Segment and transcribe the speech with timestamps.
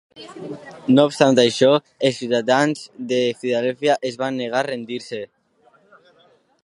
[0.95, 1.69] No obstant això,
[2.09, 5.21] els ciutadans de Filadèlfia es van negar a rendir-se.